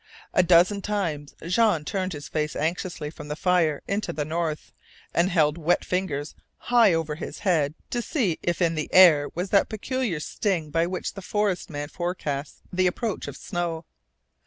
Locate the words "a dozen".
0.33-0.81